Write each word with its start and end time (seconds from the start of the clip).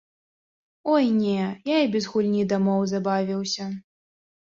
Ой 0.93 1.05
не, 1.19 1.43
я 1.73 1.77
і 1.85 1.91
без 1.97 2.09
гульні 2.15 2.43
дамоў 2.57 2.91
забавіўся! 2.97 3.73